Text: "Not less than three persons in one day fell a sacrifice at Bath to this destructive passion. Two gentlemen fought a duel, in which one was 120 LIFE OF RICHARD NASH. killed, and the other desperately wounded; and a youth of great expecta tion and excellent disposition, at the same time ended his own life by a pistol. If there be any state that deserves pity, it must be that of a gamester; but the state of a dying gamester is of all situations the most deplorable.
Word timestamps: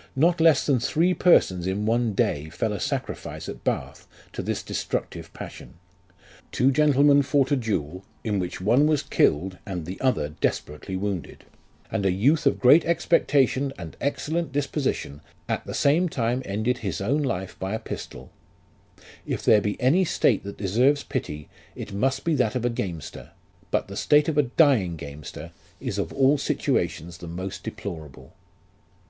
"Not 0.26 0.40
less 0.40 0.64
than 0.64 0.80
three 0.80 1.12
persons 1.12 1.66
in 1.66 1.84
one 1.84 2.14
day 2.14 2.48
fell 2.48 2.72
a 2.72 2.80
sacrifice 2.80 3.46
at 3.46 3.62
Bath 3.62 4.08
to 4.32 4.40
this 4.42 4.62
destructive 4.62 5.30
passion. 5.34 5.74
Two 6.50 6.72
gentlemen 6.72 7.20
fought 7.20 7.52
a 7.52 7.56
duel, 7.56 8.02
in 8.24 8.38
which 8.38 8.58
one 8.58 8.86
was 8.86 9.02
120 9.02 9.26
LIFE 9.28 9.32
OF 9.36 9.42
RICHARD 9.42 9.50
NASH. 9.50 9.64
killed, 9.68 9.76
and 9.76 9.84
the 9.86 10.00
other 10.00 10.28
desperately 10.40 10.96
wounded; 10.96 11.44
and 11.92 12.06
a 12.06 12.10
youth 12.10 12.46
of 12.46 12.58
great 12.58 12.84
expecta 12.84 13.46
tion 13.46 13.74
and 13.76 13.98
excellent 14.00 14.50
disposition, 14.50 15.20
at 15.46 15.66
the 15.66 15.74
same 15.74 16.08
time 16.08 16.40
ended 16.46 16.78
his 16.78 17.02
own 17.02 17.22
life 17.22 17.54
by 17.58 17.74
a 17.74 17.78
pistol. 17.78 18.30
If 19.26 19.42
there 19.42 19.60
be 19.60 19.78
any 19.78 20.06
state 20.06 20.42
that 20.44 20.56
deserves 20.56 21.02
pity, 21.02 21.50
it 21.74 21.92
must 21.92 22.24
be 22.24 22.34
that 22.36 22.54
of 22.54 22.64
a 22.64 22.70
gamester; 22.70 23.32
but 23.70 23.88
the 23.88 23.96
state 23.98 24.30
of 24.30 24.38
a 24.38 24.44
dying 24.44 24.96
gamester 24.96 25.50
is 25.80 25.98
of 25.98 26.14
all 26.14 26.38
situations 26.38 27.18
the 27.18 27.28
most 27.28 27.62
deplorable. 27.62 28.32